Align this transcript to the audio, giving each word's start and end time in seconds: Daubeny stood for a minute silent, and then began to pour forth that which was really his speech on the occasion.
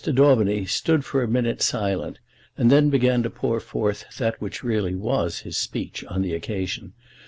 Daubeny 0.03 0.65
stood 0.65 1.05
for 1.05 1.21
a 1.21 1.27
minute 1.27 1.61
silent, 1.61 2.17
and 2.57 2.71
then 2.71 2.89
began 2.89 3.21
to 3.21 3.29
pour 3.29 3.59
forth 3.59 4.03
that 4.17 4.41
which 4.41 4.63
was 4.63 4.67
really 4.67 5.33
his 5.43 5.57
speech 5.57 6.03
on 6.05 6.23
the 6.23 6.33
occasion. 6.33 6.93